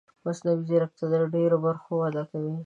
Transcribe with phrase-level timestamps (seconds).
[0.25, 2.55] مصنوعي ځیرکتیا د ډېرو برخو وده کوي.